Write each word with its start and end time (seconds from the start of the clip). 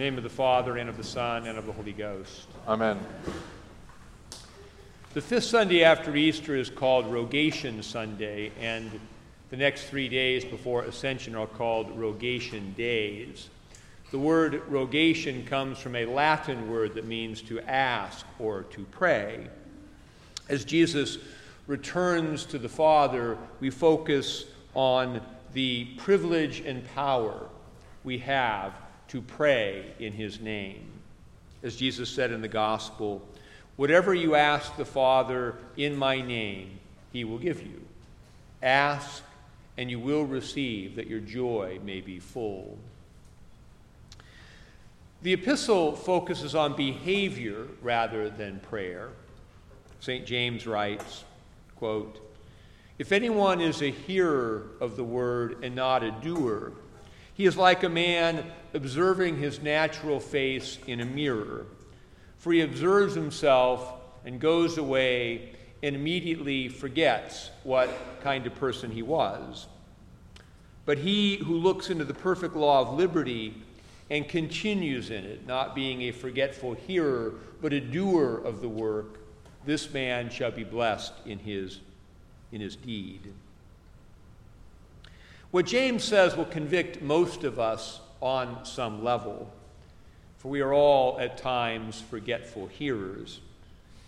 name 0.00 0.16
of 0.16 0.22
the 0.22 0.30
Father, 0.30 0.78
and 0.78 0.88
of 0.88 0.96
the 0.96 1.04
Son, 1.04 1.46
and 1.46 1.58
of 1.58 1.66
the 1.66 1.72
Holy 1.72 1.92
Ghost. 1.92 2.48
Amen. 2.66 2.98
The 5.12 5.20
fifth 5.20 5.44
Sunday 5.44 5.84
after 5.84 6.16
Easter 6.16 6.56
is 6.56 6.70
called 6.70 7.12
Rogation 7.12 7.82
Sunday, 7.82 8.50
and 8.58 8.90
the 9.50 9.58
next 9.58 9.88
three 9.88 10.08
days 10.08 10.42
before 10.42 10.84
Ascension 10.84 11.34
are 11.34 11.46
called 11.46 11.90
Rogation 11.98 12.72
Days. 12.78 13.50
The 14.10 14.18
word 14.18 14.62
rogation 14.68 15.44
comes 15.44 15.78
from 15.78 15.94
a 15.94 16.06
Latin 16.06 16.70
word 16.70 16.94
that 16.94 17.04
means 17.04 17.42
to 17.42 17.60
ask 17.60 18.24
or 18.38 18.62
to 18.62 18.86
pray. 18.86 19.48
As 20.48 20.64
Jesus 20.64 21.18
returns 21.66 22.46
to 22.46 22.58
the 22.58 22.70
Father, 22.70 23.36
we 23.60 23.68
focus 23.68 24.46
on 24.72 25.20
the 25.52 25.84
privilege 25.98 26.60
and 26.60 26.86
power 26.94 27.50
we 28.02 28.16
have 28.16 28.72
to 29.10 29.20
pray 29.20 29.92
in 29.98 30.12
His 30.12 30.40
name. 30.40 30.86
As 31.62 31.76
Jesus 31.76 32.08
said 32.08 32.30
in 32.30 32.40
the 32.40 32.48
Gospel, 32.48 33.20
whatever 33.76 34.14
you 34.14 34.36
ask 34.36 34.76
the 34.76 34.84
Father 34.84 35.56
in 35.76 35.96
my 35.96 36.20
name, 36.20 36.78
He 37.12 37.24
will 37.24 37.38
give 37.38 37.60
you. 37.60 37.82
Ask, 38.62 39.22
and 39.76 39.90
you 39.90 39.98
will 39.98 40.24
receive, 40.24 40.94
that 40.96 41.08
your 41.08 41.20
joy 41.20 41.80
may 41.84 42.00
be 42.00 42.20
full. 42.20 42.78
The 45.22 45.32
epistle 45.32 45.96
focuses 45.96 46.54
on 46.54 46.76
behavior 46.76 47.66
rather 47.82 48.30
than 48.30 48.60
prayer. 48.60 49.08
St. 49.98 50.24
James 50.24 50.66
writes, 50.66 51.24
quote, 51.76 52.20
If 52.98 53.10
anyone 53.10 53.60
is 53.60 53.82
a 53.82 53.90
hearer 53.90 54.68
of 54.80 54.96
the 54.96 55.04
word 55.04 55.62
and 55.62 55.74
not 55.74 56.02
a 56.04 56.12
doer, 56.12 56.72
he 57.40 57.46
is 57.46 57.56
like 57.56 57.84
a 57.84 57.88
man 57.88 58.44
observing 58.74 59.38
his 59.38 59.62
natural 59.62 60.20
face 60.20 60.78
in 60.86 61.00
a 61.00 61.06
mirror. 61.06 61.64
For 62.36 62.52
he 62.52 62.60
observes 62.60 63.14
himself 63.14 63.94
and 64.26 64.38
goes 64.38 64.76
away 64.76 65.52
and 65.82 65.96
immediately 65.96 66.68
forgets 66.68 67.50
what 67.62 67.88
kind 68.22 68.46
of 68.46 68.54
person 68.56 68.90
he 68.90 69.00
was. 69.00 69.68
But 70.84 70.98
he 70.98 71.36
who 71.36 71.56
looks 71.56 71.88
into 71.88 72.04
the 72.04 72.12
perfect 72.12 72.56
law 72.56 72.82
of 72.82 72.98
liberty 72.98 73.54
and 74.10 74.28
continues 74.28 75.08
in 75.08 75.24
it, 75.24 75.46
not 75.46 75.74
being 75.74 76.02
a 76.02 76.10
forgetful 76.10 76.74
hearer, 76.74 77.36
but 77.62 77.72
a 77.72 77.80
doer 77.80 78.42
of 78.44 78.60
the 78.60 78.68
work, 78.68 79.18
this 79.64 79.90
man 79.94 80.28
shall 80.28 80.50
be 80.50 80.64
blessed 80.64 81.14
in 81.24 81.38
his, 81.38 81.80
in 82.52 82.60
his 82.60 82.76
deed. 82.76 83.32
What 85.50 85.66
James 85.66 86.04
says 86.04 86.36
will 86.36 86.44
convict 86.44 87.02
most 87.02 87.42
of 87.42 87.58
us 87.58 87.98
on 88.20 88.64
some 88.64 89.02
level, 89.02 89.52
for 90.38 90.48
we 90.48 90.60
are 90.60 90.72
all 90.72 91.18
at 91.18 91.38
times 91.38 92.00
forgetful 92.00 92.68
hearers. 92.68 93.40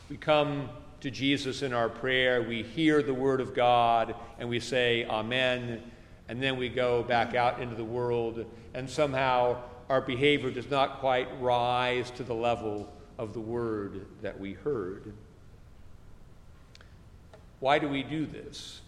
We 0.09 0.17
come 0.17 0.69
to 1.01 1.11
Jesus 1.11 1.63
in 1.63 1.73
our 1.73 1.89
prayer, 1.89 2.43
we 2.43 2.63
hear 2.63 3.03
the 3.03 3.13
Word 3.13 3.41
of 3.41 3.55
God, 3.55 4.15
and 4.39 4.49
we 4.49 4.61
say, 4.61 5.05
Amen, 5.07 5.83
and 6.29 6.41
then 6.41 6.57
we 6.57 6.69
go 6.69 7.03
back 7.03 7.35
out 7.35 7.61
into 7.61 7.75
the 7.75 7.85
world, 7.85 8.47
and 8.73 8.89
somehow 8.89 9.57
our 9.89 10.01
behavior 10.01 10.53
does 10.53 10.71
not 10.71 11.01
quite 11.01 11.27
rise 11.41 12.13
to 12.13 12.23
the 12.23 12.35
level 12.35 12.93
of 13.19 13.33
the 13.33 13.41
Word 13.41 14.07
that 14.23 14.39
we 14.39 14.53
heard. 14.53 15.13
Why 17.59 17.81
do 17.81 17.89
we 17.89 18.05
do 18.05 18.27
this? 18.27 18.81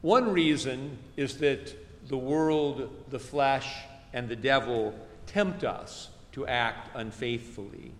One 0.00 0.32
reason 0.32 0.98
is 1.16 1.38
that 1.38 1.74
the 2.08 2.16
world, 2.16 2.90
the 3.10 3.18
flesh, 3.18 3.74
and 4.12 4.28
the 4.28 4.36
devil 4.36 4.94
tempt 5.26 5.64
us 5.64 6.08
to 6.32 6.46
act 6.46 6.90
unfaithfully. 6.94 7.92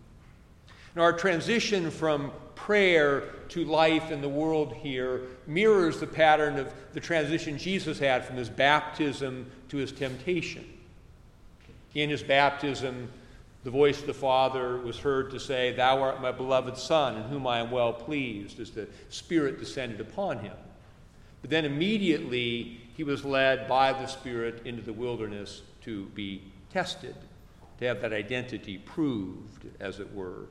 Now, 0.94 1.02
our 1.02 1.12
transition 1.12 1.90
from 1.90 2.32
prayer 2.55 3.22
to 3.48 3.64
life 3.64 4.10
in 4.10 4.20
the 4.20 4.28
world 4.28 4.74
here 4.74 5.23
mirrors 5.46 6.00
the 6.00 6.06
pattern 6.06 6.58
of 6.58 6.73
the 6.92 7.00
transition 7.00 7.58
Jesus 7.58 7.98
had 7.98 8.24
from 8.24 8.36
his 8.36 8.48
baptism 8.48 9.50
to 9.68 9.77
his 9.77 9.92
temptation. 9.92 10.64
In 11.94 12.11
his 12.11 12.23
baptism, 12.23 13.11
the 13.64 13.70
voice 13.70 14.00
of 14.00 14.06
the 14.06 14.14
Father 14.14 14.78
was 14.78 14.98
heard 14.98 15.30
to 15.30 15.40
say, 15.40 15.73
Thou 15.73 16.00
art 16.00 16.23
my 16.23 16.33
beloved 16.33 16.77
Son, 16.77 17.17
in 17.17 17.23
whom 17.24 17.46
I 17.46 17.58
am 17.58 17.70
well 17.70 17.92
pleased, 17.92 18.61
as 18.61 18.70
the 18.70 18.89
Spirit 19.08 19.58
descended 19.58 20.00
upon 20.00 20.39
him. 20.39 20.56
But 21.40 21.50
then 21.50 21.64
immediately 21.64 22.80
he 22.96 23.04
was 23.04 23.24
led 23.24 23.68
by 23.68 23.92
the 23.92 24.06
Spirit 24.06 24.62
into 24.64 24.82
the 24.82 24.92
wilderness 24.92 25.62
to 25.82 26.06
be 26.06 26.42
tested, 26.72 27.14
to 27.78 27.86
have 27.86 28.00
that 28.02 28.12
identity 28.12 28.78
proved, 28.78 29.66
as 29.80 30.00
it 30.00 30.12
were. 30.14 30.46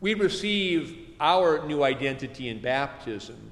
We 0.00 0.14
receive 0.14 1.10
our 1.20 1.66
new 1.66 1.82
identity 1.82 2.48
in 2.48 2.60
baptism, 2.60 3.50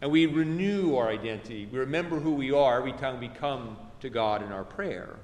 and 0.00 0.10
we 0.10 0.26
renew 0.26 0.96
our 0.96 1.08
identity. 1.08 1.66
We 1.70 1.78
remember 1.78 2.18
who 2.20 2.32
we 2.32 2.52
are 2.52 2.78
every 2.78 2.92
time 2.92 3.18
we 3.20 3.28
come 3.28 3.76
to 4.00 4.10
God 4.10 4.42
in 4.42 4.52
our 4.52 4.64
prayer. 4.64 5.16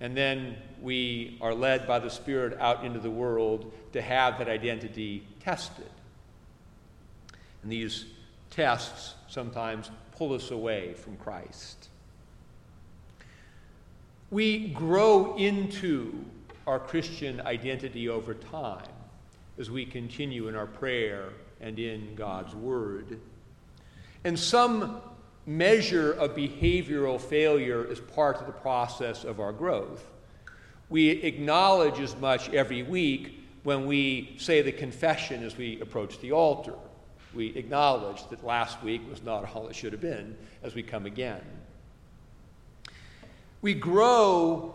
And 0.00 0.16
then 0.16 0.56
we 0.82 1.38
are 1.40 1.54
led 1.54 1.86
by 1.86 1.98
the 1.98 2.10
Spirit 2.10 2.58
out 2.60 2.84
into 2.84 2.98
the 2.98 3.10
world 3.10 3.72
to 3.92 4.02
have 4.02 4.38
that 4.38 4.48
identity 4.48 5.26
tested. 5.40 5.90
And 7.62 7.72
these 7.72 8.04
tests 8.50 9.14
sometimes 9.28 9.90
pull 10.16 10.32
us 10.32 10.50
away 10.50 10.94
from 10.94 11.16
Christ. 11.16 11.88
We 14.30 14.68
grow 14.68 15.36
into 15.36 16.24
our 16.66 16.80
Christian 16.80 17.40
identity 17.42 18.08
over 18.08 18.34
time 18.34 18.88
as 19.58 19.70
we 19.70 19.86
continue 19.86 20.48
in 20.48 20.56
our 20.56 20.66
prayer 20.66 21.28
and 21.60 21.78
in 21.78 22.14
God's 22.14 22.54
Word. 22.54 23.20
And 24.24 24.38
some 24.38 25.00
measure 25.46 26.12
of 26.12 26.34
behavioral 26.34 27.20
failure 27.20 27.84
is 27.84 28.00
part 28.00 28.40
of 28.40 28.46
the 28.46 28.52
process 28.52 29.22
of 29.22 29.38
our 29.38 29.52
growth. 29.52 30.04
We 30.88 31.10
acknowledge 31.10 32.00
as 32.00 32.16
much 32.16 32.48
every 32.50 32.82
week 32.82 33.40
when 33.62 33.86
we 33.86 34.34
say 34.38 34.62
the 34.62 34.72
confession 34.72 35.44
as 35.44 35.56
we 35.56 35.80
approach 35.80 36.18
the 36.20 36.32
altar 36.32 36.74
we 37.36 37.54
acknowledge 37.56 38.26
that 38.30 38.44
last 38.44 38.82
week 38.82 39.02
was 39.08 39.22
not 39.22 39.54
all 39.54 39.68
it 39.68 39.76
should 39.76 39.92
have 39.92 40.00
been 40.00 40.36
as 40.62 40.74
we 40.74 40.82
come 40.82 41.06
again. 41.06 41.42
We 43.62 43.74
grow 43.74 44.74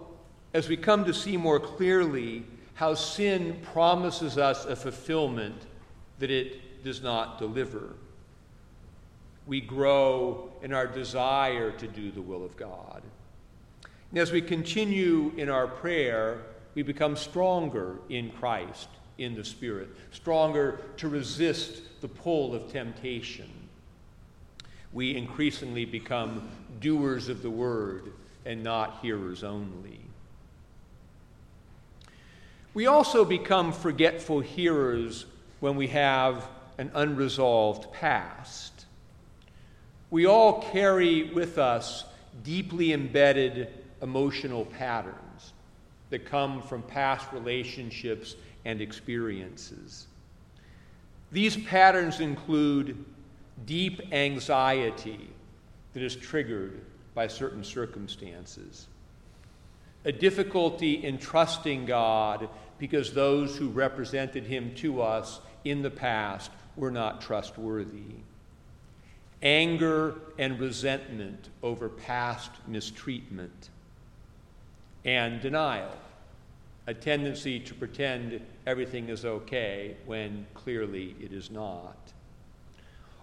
as 0.54 0.70
we 0.70 0.78
come 0.78 1.06
to 1.06 1.14
see 1.14 1.38
more 1.38 1.60
clearly 1.60 2.44
how 2.76 2.94
sin 2.94 3.60
promises 3.74 4.38
us 4.38 4.66
a 4.66 4.76
fulfillment 4.76 5.62
that 6.20 6.32
it 6.32 6.84
does 6.84 7.02
not 7.02 7.40
deliver. 7.40 7.94
We 9.48 9.62
grow 9.62 10.52
in 10.62 10.74
our 10.74 10.88
desire 10.88 11.72
to 11.72 11.88
do 11.88 12.12
the 12.12 12.22
will 12.22 12.46
of 12.46 12.56
God. 12.58 13.02
And 14.12 14.20
as 14.20 14.32
we 14.32 14.42
continue 14.42 15.32
in 15.38 15.50
our 15.50 15.68
prayer, 15.68 16.42
we 16.76 16.84
become 16.84 17.16
stronger 17.16 17.98
in 18.10 18.30
Christ 18.32 18.88
in 19.24 19.36
the 19.36 19.44
Spirit, 19.44 19.90
stronger 20.12 20.80
to 20.98 21.08
resist 21.08 21.82
the 22.02 22.08
pull 22.08 22.56
of 22.56 22.72
temptation. 22.72 23.50
We 24.94 25.16
increasingly 25.16 25.86
become 25.86 26.50
doers 26.80 27.30
of 27.30 27.42
the 27.42 27.50
word 27.50 28.12
and 28.46 28.64
not 28.64 29.00
hearers 29.02 29.44
only. 29.44 30.00
We 32.74 32.88
also 32.88 33.26
become 33.26 33.72
forgetful 33.72 34.40
hearers 34.40 35.26
when 35.60 35.76
we 35.76 35.88
have 35.88 36.48
an 36.78 36.92
unresolved 36.94 37.92
past. 37.94 38.86
We 40.10 40.26
all 40.26 40.62
carry 40.72 41.32
with 41.32 41.58
us 41.58 42.06
deeply 42.44 42.94
embedded 42.94 43.70
emotional 44.02 44.66
patterns 44.66 45.54
that 46.10 46.26
come 46.26 46.62
from 46.62 46.82
past 46.84 47.32
relationships 47.32 48.36
and 48.66 48.82
experiences. 48.82 50.08
These 51.32 51.58
patterns 51.58 52.20
include 52.20 53.04
deep 53.66 54.02
anxiety 54.12 55.30
that 55.94 56.04
is 56.04 56.16
triggered 56.16 56.82
by 57.14 57.28
certain 57.28 57.64
circumstances, 57.64 58.88
a 60.06 60.12
difficulty 60.12 61.04
in 61.04 61.18
trusting 61.18 61.86
God 61.86 62.50
because 62.80 63.14
those 63.14 63.58
who 63.58 63.70
represented 63.70 64.46
Him 64.46 64.74
to 64.76 65.02
us 65.02 65.40
in 65.64 65.82
the 65.82 65.92
past 65.92 66.52
were 66.76 66.92
not 66.92 67.22
trustworthy, 67.22 68.16
anger 69.42 70.16
and 70.38 70.60
resentment 70.60 71.50
over 71.62 71.90
past 71.90 72.52
mistreatment, 72.68 73.70
and 75.06 75.42
denial 75.42 75.96
a 76.88 76.94
tendency 76.94 77.60
to 77.60 77.74
pretend 77.74 78.42
everything 78.66 79.10
is 79.10 79.26
okay 79.26 79.96
when 80.06 80.46
clearly 80.54 81.16
it 81.20 81.34
is 81.34 81.50
not. 81.50 81.98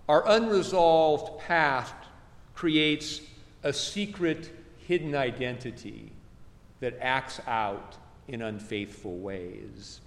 Our 0.08 0.26
unresolved 0.26 1.40
past 1.40 1.94
creates 2.54 3.20
a 3.62 3.72
secret, 3.72 4.50
hidden 4.86 5.14
identity 5.14 6.12
that 6.80 6.98
acts 7.00 7.40
out 7.46 7.96
in 8.26 8.42
unfaithful 8.42 9.18
ways. 9.18 10.00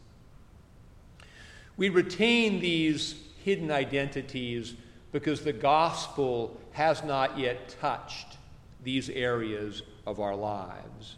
We 1.78 1.90
retain 1.90 2.60
these 2.60 3.16
hidden 3.44 3.72
identities 3.72 4.76
because 5.12 5.42
the 5.42 5.54
gospel 5.54 6.60
has 6.72 7.04
not 7.04 7.38
yet 7.38 7.76
touched 7.82 8.38
these 8.84 9.10
areas 9.10 9.84
of 10.06 10.20
our 10.20 10.36
lives. 10.36 11.16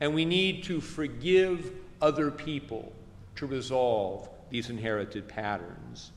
And 0.00 0.14
we 0.14 0.24
need 0.24 0.64
to 0.64 0.80
forgive 0.80 1.72
other 2.00 2.30
people 2.30 2.92
to 3.36 3.46
resolve 3.46 4.28
these 4.50 4.70
inherited 4.70 5.28
patterns. 5.28 6.10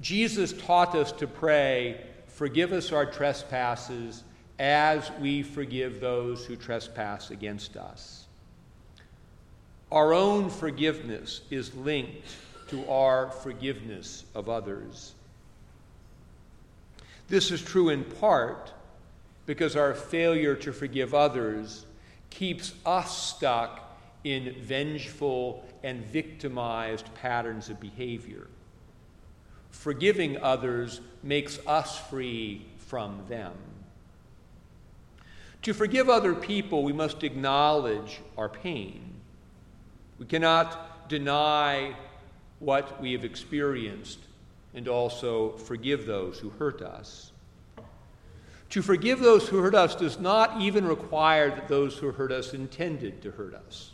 Jesus 0.00 0.52
taught 0.52 0.94
us 0.94 1.12
to 1.12 1.26
pray, 1.26 2.00
Forgive 2.28 2.72
us 2.72 2.90
our 2.90 3.04
trespasses 3.04 4.24
as 4.58 5.10
we 5.20 5.42
forgive 5.42 6.00
those 6.00 6.46
who 6.46 6.56
trespass 6.56 7.30
against 7.30 7.76
us. 7.76 8.26
Our 9.92 10.14
own 10.14 10.48
forgiveness 10.48 11.42
is 11.50 11.74
linked 11.74 12.34
to 12.68 12.88
our 12.88 13.30
forgiveness 13.30 14.24
of 14.34 14.48
others. 14.48 15.12
This 17.28 17.50
is 17.50 17.60
true 17.60 17.90
in 17.90 18.04
part 18.04 18.72
because 19.44 19.76
our 19.76 19.92
failure 19.92 20.54
to 20.56 20.72
forgive 20.72 21.12
others 21.12 21.84
keeps 22.30 22.72
us 22.86 23.34
stuck 23.34 23.89
in 24.24 24.54
vengeful 24.60 25.64
and 25.82 26.04
victimized 26.04 27.12
patterns 27.14 27.68
of 27.70 27.80
behavior. 27.80 28.46
Forgiving 29.70 30.36
others 30.42 31.00
makes 31.22 31.58
us 31.66 31.98
free 32.08 32.66
from 32.78 33.22
them. 33.28 33.52
To 35.62 35.74
forgive 35.74 36.08
other 36.08 36.34
people, 36.34 36.82
we 36.82 36.92
must 36.92 37.22
acknowledge 37.22 38.20
our 38.36 38.48
pain. 38.48 39.14
We 40.18 40.26
cannot 40.26 41.08
deny 41.08 41.94
what 42.58 43.00
we 43.00 43.12
have 43.12 43.24
experienced 43.24 44.18
and 44.74 44.86
also 44.88 45.56
forgive 45.56 46.06
those 46.06 46.38
who 46.38 46.50
hurt 46.50 46.82
us. 46.82 47.32
To 48.70 48.82
forgive 48.82 49.18
those 49.18 49.48
who 49.48 49.58
hurt 49.58 49.74
us 49.74 49.96
does 49.96 50.20
not 50.20 50.60
even 50.60 50.86
require 50.86 51.50
that 51.50 51.68
those 51.68 51.96
who 51.96 52.12
hurt 52.12 52.30
us 52.30 52.54
intended 52.54 53.20
to 53.22 53.32
hurt 53.32 53.54
us. 53.54 53.90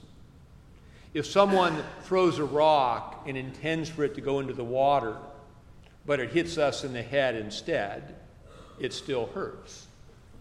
If 1.17 1.25
someone 1.25 1.83
throws 2.03 2.39
a 2.39 2.45
rock 2.45 3.25
and 3.27 3.39
intends 3.39 3.89
for 3.89 4.05
it 4.05 4.17
to 4.17 4.21
go 4.21 4.39
into 4.41 4.53
the 4.53 4.63
water, 4.63 5.17
but 6.05 6.21
it 6.21 6.31
hits 6.31 6.59
us 6.59 6.85
in 6.85 6.93
the 6.93 7.03
head 7.03 7.37
instead, 7.37 8.17
it 8.79 8.93
still 8.93 9.25
hurts, 9.33 9.87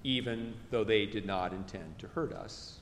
even 0.04 0.54
though 0.72 0.84
they 0.84 1.06
did 1.06 1.26
not 1.26 1.54
intend 1.54 1.98
to 2.00 2.10
hurt 2.10 2.34
us. 2.34 2.80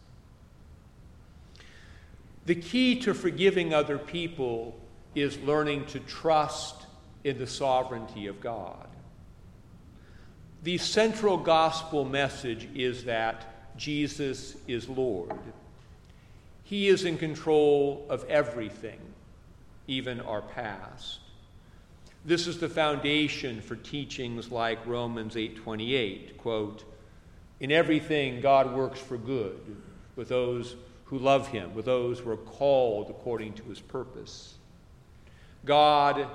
The 2.48 2.56
key 2.56 3.00
to 3.02 3.14
forgiving 3.14 3.76
other 3.76 4.00
people 4.00 4.76
is 5.14 5.38
learning 5.42 5.86
to 5.86 6.00
trust 6.00 6.88
in 7.24 7.38
the 7.38 7.46
sovereignty 7.46 8.26
of 8.26 8.42
God. 8.42 8.88
The 10.64 10.80
central 10.80 11.38
gospel 11.38 12.06
message 12.06 12.68
is 12.74 13.04
that 13.04 13.78
Jesus 13.78 14.58
is 14.68 14.90
Lord. 14.90 15.38
He 16.64 16.88
is 16.88 17.04
in 17.04 17.18
control 17.18 18.06
of 18.10 18.24
everything, 18.30 19.00
even 19.88 20.20
our 20.22 20.42
past. 20.42 21.20
This 22.26 22.48
is 22.48 22.60
the 22.60 22.70
foundation 22.70 23.62
for 23.62 23.76
teachings 23.76 24.50
like 24.50 24.86
Romans 24.86 25.36
8:28, 25.36 26.38
quote, 26.38 26.86
"In 27.60 27.72
everything 27.72 28.40
God 28.40 28.74
works 28.74 29.00
for 29.00 29.18
good 29.18 29.76
with 30.16 30.30
those 30.30 30.76
who 31.06 31.20
love 31.20 31.50
him, 31.50 31.76
with 31.76 31.86
those 31.86 32.20
who 32.20 32.32
are 32.32 32.38
called 32.38 33.10
according 33.10 33.54
to 33.56 33.64
his 33.64 33.82
purpose." 33.82 34.56
God, 35.66 36.28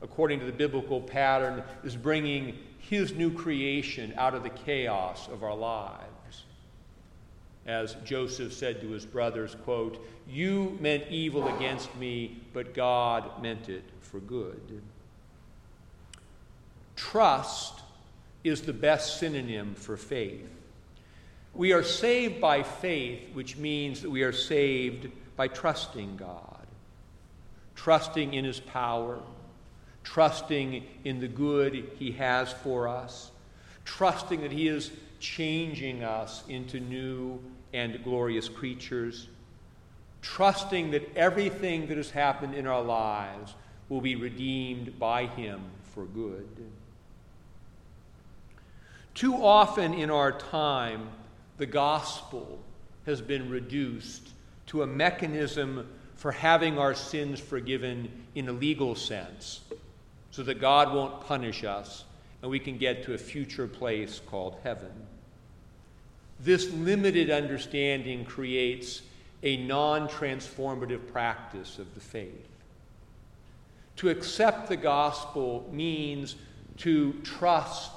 according 0.00 0.38
to 0.40 0.46
the 0.46 0.52
biblical 0.52 1.00
pattern, 1.00 1.64
is 1.82 1.96
bringing 1.96 2.58
his 2.78 3.12
new 3.12 3.32
creation 3.32 4.14
out 4.16 4.34
of 4.34 4.44
the 4.44 4.50
chaos 4.50 5.28
of 5.28 5.42
our 5.42 5.56
lives. 5.56 6.04
As 7.66 7.96
Joseph 8.04 8.52
said 8.52 8.80
to 8.80 8.90
his 8.90 9.04
brothers, 9.04 9.56
quote, 9.64 10.04
"You 10.28 10.78
meant 10.80 11.10
evil 11.10 11.48
against 11.56 11.94
me, 11.96 12.40
but 12.52 12.74
God 12.74 13.42
meant 13.42 13.68
it 13.68 13.84
for 14.00 14.20
good." 14.20 14.82
Trust 16.94 17.80
is 18.44 18.62
the 18.62 18.72
best 18.72 19.18
synonym 19.18 19.74
for 19.74 19.96
faith. 19.96 20.48
We 21.52 21.72
are 21.72 21.82
saved 21.82 22.40
by 22.40 22.62
faith, 22.62 23.34
which 23.34 23.56
means 23.56 24.02
that 24.02 24.10
we 24.10 24.22
are 24.22 24.32
saved 24.32 25.10
by 25.36 25.48
trusting 25.48 26.16
God, 26.16 26.66
trusting 27.74 28.34
in 28.34 28.44
His 28.44 28.60
power, 28.60 29.20
trusting 30.04 30.86
in 31.04 31.18
the 31.18 31.28
good 31.28 31.90
He 31.98 32.12
has 32.12 32.52
for 32.52 32.86
us, 32.86 33.32
trusting 33.86 34.42
that 34.42 34.52
He 34.52 34.68
is 34.68 34.90
changing 35.18 36.04
us 36.04 36.44
into 36.48 36.78
new 36.78 37.40
and 37.72 38.02
glorious 38.04 38.50
creatures, 38.50 39.28
trusting 40.20 40.90
that 40.90 41.16
everything 41.16 41.86
that 41.86 41.96
has 41.96 42.10
happened 42.10 42.54
in 42.54 42.66
our 42.66 42.82
lives 42.82 43.54
will 43.88 44.02
be 44.02 44.16
redeemed 44.16 44.98
by 44.98 45.26
Him 45.26 45.62
for 45.94 46.04
good. 46.04 46.46
Too 49.14 49.34
often 49.34 49.94
in 49.94 50.10
our 50.10 50.32
time, 50.32 51.08
the 51.56 51.64
gospel 51.64 52.58
has 53.06 53.22
been 53.22 53.48
reduced 53.48 54.28
to 54.66 54.82
a 54.82 54.86
mechanism 54.86 55.88
for 56.16 56.32
having 56.32 56.76
our 56.76 56.94
sins 56.94 57.40
forgiven 57.40 58.10
in 58.34 58.48
a 58.48 58.52
legal 58.52 58.94
sense, 58.94 59.60
so 60.32 60.42
that 60.42 60.60
God 60.60 60.92
won't 60.92 61.22
punish 61.22 61.64
us 61.64 62.04
and 62.46 62.50
we 62.52 62.60
can 62.60 62.78
get 62.78 63.02
to 63.02 63.12
a 63.12 63.18
future 63.18 63.66
place 63.66 64.20
called 64.24 64.54
heaven. 64.62 64.92
This 66.38 66.70
limited 66.70 67.28
understanding 67.28 68.24
creates 68.24 69.02
a 69.42 69.56
non 69.56 70.06
transformative 70.08 71.10
practice 71.10 71.80
of 71.80 71.92
the 71.94 72.00
faith. 72.00 72.46
To 73.96 74.10
accept 74.10 74.68
the 74.68 74.76
gospel 74.76 75.68
means 75.72 76.36
to 76.76 77.14
trust 77.24 77.90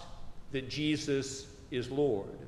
that 0.51 0.67
Jesus 0.67 1.45
is 1.69 1.91
Lord, 1.91 2.39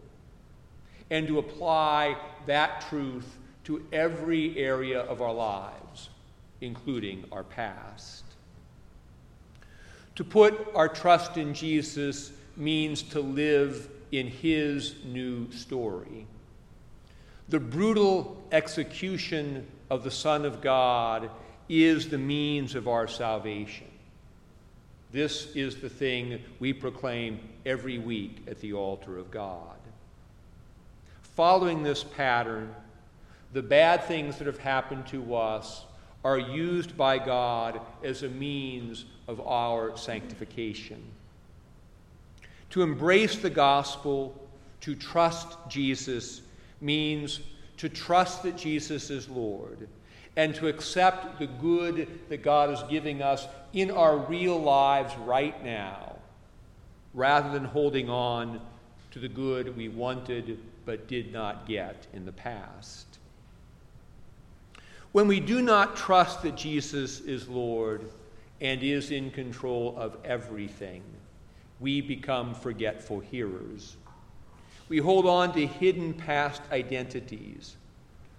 and 1.11 1.27
to 1.27 1.37
apply 1.37 2.17
that 2.47 2.83
truth 2.89 3.37
to 3.65 3.85
every 3.93 4.57
area 4.57 5.01
of 5.01 5.21
our 5.21 5.35
lives, 5.35 6.09
including 6.61 7.25
our 7.31 7.43
past. 7.43 8.23
To 10.21 10.25
put 10.25 10.67
our 10.75 10.87
trust 10.87 11.37
in 11.37 11.55
Jesus 11.55 12.31
means 12.55 13.01
to 13.01 13.21
live 13.21 13.89
in 14.11 14.27
his 14.27 14.93
new 15.03 15.51
story. 15.51 16.27
The 17.49 17.59
brutal 17.59 18.39
execution 18.51 19.65
of 19.89 20.03
the 20.03 20.11
Son 20.11 20.45
of 20.45 20.61
God 20.61 21.31
is 21.67 22.07
the 22.07 22.19
means 22.19 22.75
of 22.75 22.87
our 22.87 23.07
salvation. 23.07 23.87
This 25.11 25.55
is 25.55 25.77
the 25.77 25.89
thing 25.89 26.39
we 26.59 26.71
proclaim 26.71 27.39
every 27.65 27.97
week 27.97 28.43
at 28.47 28.59
the 28.59 28.73
altar 28.73 29.17
of 29.17 29.31
God. 29.31 29.75
Following 31.33 31.81
this 31.81 32.03
pattern, 32.03 32.75
the 33.53 33.63
bad 33.63 34.03
things 34.03 34.37
that 34.37 34.45
have 34.45 34.59
happened 34.59 35.07
to 35.07 35.33
us 35.33 35.83
are 36.23 36.37
used 36.37 36.95
by 36.95 37.17
God 37.17 37.81
as 38.03 38.23
a 38.23 38.29
means 38.29 39.05
of 39.27 39.41
our 39.41 39.97
sanctification. 39.97 41.01
To 42.71 42.83
embrace 42.83 43.37
the 43.37 43.49
gospel, 43.49 44.35
to 44.81 44.95
trust 44.95 45.57
Jesus, 45.67 46.41
means 46.79 47.39
to 47.77 47.89
trust 47.89 48.43
that 48.43 48.57
Jesus 48.57 49.09
is 49.09 49.27
Lord 49.27 49.87
and 50.37 50.55
to 50.55 50.67
accept 50.67 51.39
the 51.39 51.47
good 51.47 52.07
that 52.29 52.43
God 52.43 52.69
is 52.69 52.81
giving 52.89 53.21
us 53.21 53.47
in 53.73 53.91
our 53.91 54.17
real 54.17 54.61
lives 54.61 55.13
right 55.17 55.61
now, 55.63 56.15
rather 57.13 57.51
than 57.51 57.65
holding 57.65 58.09
on 58.09 58.61
to 59.11 59.19
the 59.19 59.27
good 59.27 59.75
we 59.75 59.89
wanted 59.89 60.59
but 60.85 61.07
did 61.07 61.33
not 61.33 61.67
get 61.67 62.07
in 62.13 62.25
the 62.25 62.31
past. 62.31 63.10
When 65.11 65.27
we 65.27 65.41
do 65.41 65.61
not 65.61 65.97
trust 65.97 66.41
that 66.43 66.55
Jesus 66.55 67.19
is 67.19 67.47
Lord 67.49 68.09
and 68.61 68.81
is 68.81 69.11
in 69.11 69.31
control 69.31 69.93
of 69.97 70.17
everything, 70.23 71.03
we 71.81 71.99
become 71.99 72.53
forgetful 72.53 73.19
hearers. 73.19 73.97
We 74.87 74.99
hold 74.99 75.25
on 75.25 75.53
to 75.53 75.65
hidden 75.65 76.13
past 76.13 76.61
identities 76.71 77.75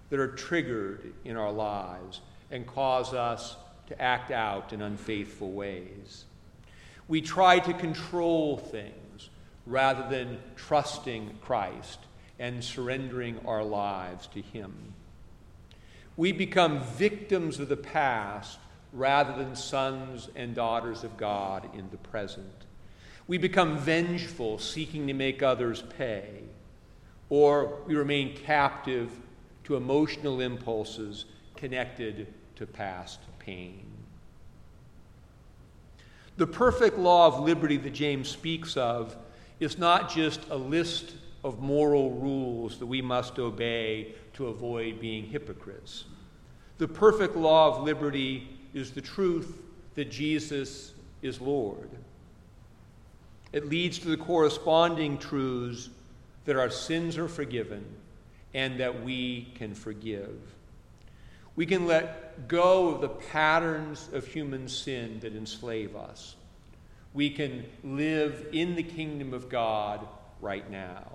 that 0.09 0.19
are 0.19 0.29
triggered 0.29 1.13
in 1.25 1.37
our 1.37 1.51
lives 1.51 2.21
and 2.49 2.65
cause 2.65 3.13
us 3.13 3.55
to 3.87 4.01
act 4.01 4.31
out 4.31 4.73
in 4.73 4.81
unfaithful 4.81 5.51
ways. 5.51 6.25
We 7.07 7.21
try 7.21 7.59
to 7.59 7.73
control 7.73 8.57
things 8.57 9.29
rather 9.65 10.07
than 10.09 10.39
trusting 10.55 11.37
Christ 11.41 11.99
and 12.39 12.63
surrendering 12.63 13.39
our 13.45 13.63
lives 13.63 14.27
to 14.27 14.41
Him. 14.41 14.73
We 16.15 16.31
become 16.31 16.81
victims 16.81 17.59
of 17.59 17.69
the 17.69 17.77
past 17.77 18.59
rather 18.91 19.35
than 19.35 19.55
sons 19.55 20.29
and 20.35 20.53
daughters 20.53 21.03
of 21.03 21.17
God 21.17 21.67
in 21.75 21.89
the 21.89 21.97
present. 21.97 22.65
We 23.27 23.37
become 23.37 23.77
vengeful, 23.77 24.59
seeking 24.59 25.07
to 25.07 25.13
make 25.13 25.41
others 25.41 25.83
pay, 25.97 26.43
or 27.29 27.79
we 27.87 27.95
remain 27.95 28.35
captive 28.35 29.09
to 29.63 29.75
emotional 29.75 30.41
impulses 30.41 31.25
connected 31.55 32.27
to 32.57 32.67
past 32.67 33.19
pain. 33.39 33.85
The 36.37 36.47
perfect 36.47 36.97
law 36.97 37.27
of 37.27 37.39
liberty 37.39 37.77
that 37.77 37.93
James 37.93 38.29
speaks 38.29 38.75
of 38.75 39.15
is 39.59 39.77
not 39.77 40.11
just 40.13 40.41
a 40.49 40.55
list 40.55 41.13
of 41.43 41.59
moral 41.59 42.11
rules 42.11 42.79
that 42.79 42.85
we 42.85 43.01
must 43.01 43.39
obey 43.39 44.13
to 44.33 44.47
avoid 44.47 44.99
being 44.99 45.25
hypocrites. 45.25 46.05
The 46.77 46.87
perfect 46.87 47.35
law 47.35 47.75
of 47.75 47.83
liberty 47.83 48.49
is 48.73 48.91
the 48.91 49.01
truth 49.01 49.61
that 49.95 50.09
Jesus 50.11 50.93
is 51.21 51.39
Lord. 51.39 51.89
It 53.51 53.69
leads 53.69 53.99
to 53.99 54.07
the 54.07 54.17
corresponding 54.17 55.19
truths 55.19 55.89
that 56.45 56.57
our 56.57 56.69
sins 56.69 57.17
are 57.17 57.27
forgiven 57.27 57.85
and 58.53 58.79
that 58.79 59.03
we 59.03 59.51
can 59.55 59.73
forgive. 59.75 60.39
We 61.55 61.65
can 61.67 61.85
let 61.85 62.47
go 62.47 62.89
of 62.89 63.01
the 63.01 63.09
patterns 63.09 64.09
of 64.11 64.25
human 64.25 64.67
sin 64.67 65.19
that 65.21 65.35
enslave 65.35 65.95
us. 65.95 66.35
We 67.13 67.29
can 67.29 67.65
live 67.83 68.47
in 68.51 68.75
the 68.75 68.83
kingdom 68.83 69.33
of 69.33 69.49
God 69.49 70.07
right 70.41 70.69
now. 70.69 71.05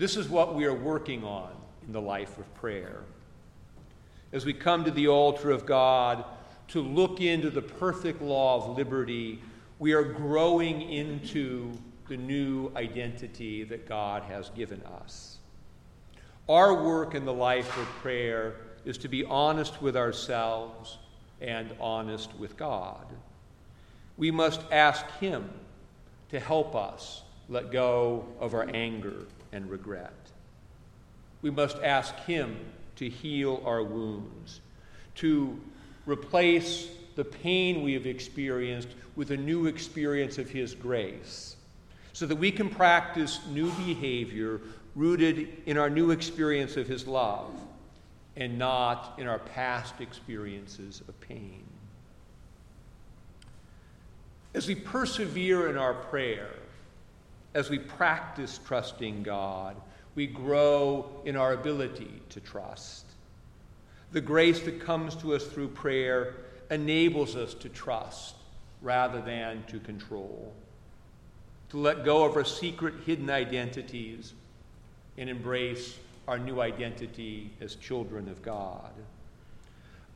This 0.00 0.16
is 0.16 0.30
what 0.30 0.54
we 0.54 0.64
are 0.64 0.72
working 0.72 1.24
on 1.24 1.50
in 1.86 1.92
the 1.92 2.00
life 2.00 2.38
of 2.38 2.54
prayer. 2.54 3.02
As 4.32 4.46
we 4.46 4.54
come 4.54 4.82
to 4.84 4.90
the 4.90 5.08
altar 5.08 5.50
of 5.50 5.66
God 5.66 6.24
to 6.68 6.80
look 6.80 7.20
into 7.20 7.50
the 7.50 7.60
perfect 7.60 8.22
law 8.22 8.56
of 8.56 8.78
liberty, 8.78 9.42
we 9.78 9.92
are 9.92 10.02
growing 10.02 10.80
into 10.80 11.70
the 12.08 12.16
new 12.16 12.72
identity 12.76 13.62
that 13.64 13.86
God 13.86 14.22
has 14.22 14.48
given 14.48 14.80
us. 15.02 15.36
Our 16.48 16.82
work 16.82 17.14
in 17.14 17.26
the 17.26 17.34
life 17.34 17.76
of 17.76 17.84
prayer 18.00 18.54
is 18.86 18.96
to 18.96 19.08
be 19.08 19.26
honest 19.26 19.82
with 19.82 19.98
ourselves 19.98 20.96
and 21.42 21.74
honest 21.78 22.34
with 22.38 22.56
God. 22.56 23.04
We 24.16 24.30
must 24.30 24.62
ask 24.72 25.06
Him 25.18 25.50
to 26.30 26.40
help 26.40 26.74
us 26.74 27.20
let 27.50 27.70
go 27.70 28.24
of 28.40 28.54
our 28.54 28.66
anger 28.72 29.26
and 29.52 29.70
regret. 29.70 30.12
We 31.42 31.50
must 31.50 31.78
ask 31.78 32.14
Him 32.20 32.56
to 32.96 33.08
heal 33.08 33.62
our 33.64 33.82
wounds, 33.82 34.60
to 35.16 35.60
replace 36.06 36.88
the 37.16 37.24
pain 37.24 37.82
we 37.82 37.94
have 37.94 38.06
experienced 38.06 38.88
with 39.16 39.30
a 39.30 39.36
new 39.36 39.66
experience 39.66 40.38
of 40.38 40.50
His 40.50 40.74
grace, 40.74 41.56
so 42.12 42.26
that 42.26 42.36
we 42.36 42.50
can 42.50 42.68
practice 42.68 43.40
new 43.48 43.70
behavior 43.72 44.60
rooted 44.94 45.48
in 45.66 45.78
our 45.78 45.90
new 45.90 46.10
experience 46.10 46.76
of 46.76 46.86
His 46.86 47.06
love 47.06 47.52
and 48.36 48.58
not 48.58 49.14
in 49.18 49.26
our 49.26 49.38
past 49.38 50.00
experiences 50.00 51.02
of 51.08 51.20
pain. 51.20 51.64
As 54.54 54.66
we 54.66 54.74
persevere 54.74 55.68
in 55.68 55.76
our 55.76 55.94
prayer, 55.94 56.50
as 57.54 57.70
we 57.70 57.78
practice 57.78 58.60
trusting 58.64 59.22
God, 59.22 59.76
we 60.14 60.26
grow 60.26 61.08
in 61.24 61.36
our 61.36 61.52
ability 61.52 62.20
to 62.30 62.40
trust. 62.40 63.04
The 64.12 64.20
grace 64.20 64.60
that 64.60 64.80
comes 64.80 65.14
to 65.16 65.34
us 65.34 65.46
through 65.46 65.68
prayer 65.68 66.34
enables 66.70 67.36
us 67.36 67.54
to 67.54 67.68
trust 67.68 68.34
rather 68.82 69.20
than 69.20 69.64
to 69.64 69.78
control, 69.80 70.52
to 71.70 71.78
let 71.78 72.04
go 72.04 72.24
of 72.24 72.36
our 72.36 72.44
secret 72.44 72.94
hidden 73.06 73.30
identities 73.30 74.32
and 75.18 75.28
embrace 75.28 75.98
our 76.26 76.38
new 76.38 76.60
identity 76.60 77.50
as 77.60 77.74
children 77.76 78.28
of 78.28 78.42
God. 78.42 78.92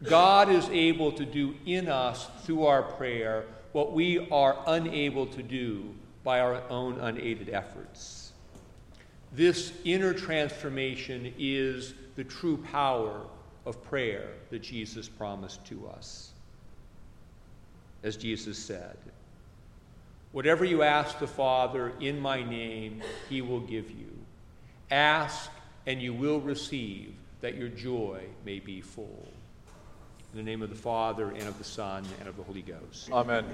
God 0.03 0.49
is 0.49 0.69
able 0.69 1.12
to 1.12 1.25
do 1.25 1.55
in 1.67 1.88
us 1.88 2.29
through 2.43 2.67
our 2.67 2.83
prayer 2.83 3.45
what 3.73 3.93
we 3.93 4.29
are 4.31 4.57
unable 4.67 5.26
to 5.26 5.43
do 5.43 5.95
by 6.25 6.40
our 6.40 6.62
own 6.71 6.99
unaided 6.99 7.50
efforts. 7.50 8.33
This 9.33 9.73
inner 9.85 10.14
transformation 10.14 11.33
is 11.38 11.95
the 12.16 12.25
true 12.25 12.57
power 12.57 13.21
of 13.66 13.83
prayer 13.85 14.28
that 14.50 14.62
Jesus 14.62 15.09
promised 15.09 15.64
to 15.66 15.87
us. 15.88 16.33
As 18.02 18.16
Jesus 18.16 18.59
said, 18.59 18.97
Whatever 20.35 20.64
you 20.64 20.83
ask 20.83 21.21
the 21.21 21.28
Father 21.28 21.93
in 22.00 22.19
my 22.19 22.43
name, 22.43 23.00
he 23.31 23.40
will 23.40 23.61
give 23.61 23.88
you. 23.88 24.11
Ask, 24.90 25.49
and 25.87 26.02
you 26.02 26.12
will 26.12 26.40
receive, 26.40 27.14
that 27.40 27.54
your 27.54 27.69
joy 27.69 28.21
may 28.45 28.59
be 28.59 28.81
full. 28.81 29.28
In 30.33 30.38
the 30.38 30.43
name 30.43 30.61
of 30.61 30.71
the 30.71 30.76
Father, 30.76 31.31
and 31.31 31.47
of 31.47 31.57
the 31.59 31.62
Son, 31.62 32.04
and 32.19 32.28
of 32.28 32.37
the 32.37 32.43
Holy 32.43 32.62
Ghost. 32.62 33.12
Amen. 33.12 33.45